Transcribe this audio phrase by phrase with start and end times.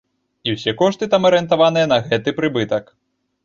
[0.47, 2.95] І ўсе кошты там арыентаваныя на гэты прыбытак.